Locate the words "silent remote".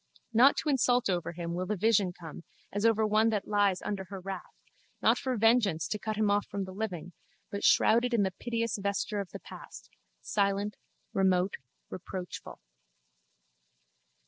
10.19-11.57